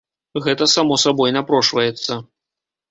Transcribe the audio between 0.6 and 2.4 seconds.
само сабой напрошваецца.